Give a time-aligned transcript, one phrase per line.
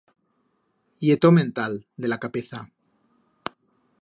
[1.09, 2.63] Ye tot mental, de la capeza.